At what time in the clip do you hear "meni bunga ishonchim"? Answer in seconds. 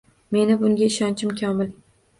0.37-1.39